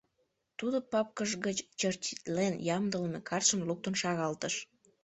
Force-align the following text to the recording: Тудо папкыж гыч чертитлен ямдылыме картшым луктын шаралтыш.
Тудо 0.57 0.77
папкыж 0.91 1.31
гыч 1.45 1.57
чертитлен 1.79 2.53
ямдылыме 2.75 3.19
картшым 3.29 3.61
луктын 3.67 3.93
шаралтыш. 4.01 4.55